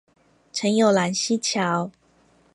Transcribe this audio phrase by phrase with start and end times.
[0.51, 1.91] 陳有蘭溪橋